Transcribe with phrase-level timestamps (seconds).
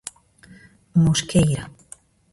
[1.03, 1.63] Mosqueira.